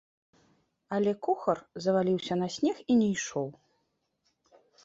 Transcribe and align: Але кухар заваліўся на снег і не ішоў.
Але 0.97 1.11
кухар 1.27 1.57
заваліўся 1.87 2.33
на 2.41 2.47
снег 2.57 2.77
і 2.91 2.99
не 3.03 3.07
ішоў. 3.19 3.47